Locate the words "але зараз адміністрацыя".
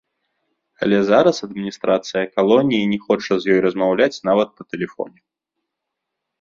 0.85-2.23